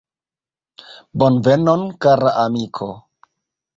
Bonvenon, 1.17 1.83
kara 2.01 2.29
amiko! 2.45 2.87